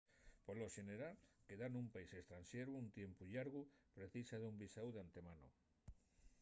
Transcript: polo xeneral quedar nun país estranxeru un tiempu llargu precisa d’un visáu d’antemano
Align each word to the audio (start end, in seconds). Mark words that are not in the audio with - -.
polo 0.45 0.65
xeneral 0.77 1.15
quedar 1.49 1.71
nun 1.73 1.87
país 1.95 2.11
estranxeru 2.21 2.71
un 2.81 2.87
tiempu 2.97 3.21
llargu 3.31 3.61
precisa 3.97 4.35
d’un 4.39 4.55
visáu 4.63 4.87
d’antemano 4.93 5.49